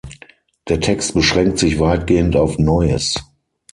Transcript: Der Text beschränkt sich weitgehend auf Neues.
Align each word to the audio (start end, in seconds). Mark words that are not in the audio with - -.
Der 0.67 0.79
Text 0.79 1.13
beschränkt 1.13 1.59
sich 1.59 1.79
weitgehend 1.79 2.35
auf 2.35 2.57
Neues. 2.57 3.17